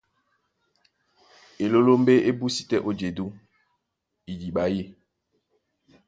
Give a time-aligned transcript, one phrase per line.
[1.63, 3.25] Elólómbé é búsi tɛ́ ó jedú
[4.31, 4.83] idiɓa yî.